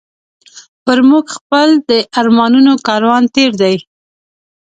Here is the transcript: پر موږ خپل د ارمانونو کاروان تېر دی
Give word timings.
پر 0.85 0.99
موږ 1.09 1.25
خپل 1.37 1.67
د 1.89 1.91
ارمانونو 2.19 2.73
کاروان 2.87 3.23
تېر 3.35 3.51
دی 3.61 3.75